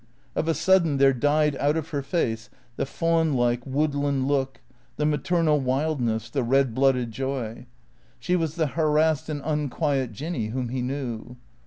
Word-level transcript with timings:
Of 0.35 0.47
a 0.47 0.55
sudden 0.55 0.97
there 0.97 1.13
died 1.13 1.55
out 1.57 1.77
of 1.77 1.89
her 1.89 2.01
face 2.01 2.49
the 2.75 2.87
fawn 2.87 3.35
like, 3.35 3.63
wood 3.67 3.93
land 3.93 4.27
look, 4.27 4.59
the 4.97 5.05
maternal 5.05 5.59
wildness, 5.59 6.27
the 6.27 6.41
red 6.41 6.73
blooded 6.73 7.11
joy. 7.11 7.67
She 8.19 8.33
THECREATOKS 8.33 8.55
345 8.55 8.55
was 8.55 8.55
the 8.55 8.67
harassed 8.73 9.29
and 9.29 9.41
unquiet 9.45 10.11
Jinny 10.11 10.47
whom 10.47 10.69
he 10.69 10.81
knew. 10.81 11.35